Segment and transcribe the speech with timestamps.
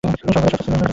[0.05, 0.81] তিনি সর্বদাই সোচ্চার ছিলেন।